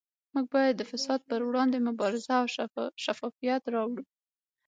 [0.33, 2.45] موږ باید د فساد پروړاندې مبارزه او
[3.03, 4.03] شفافیت راوړو